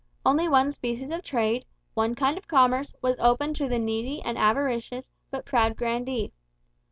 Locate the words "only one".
0.25-0.71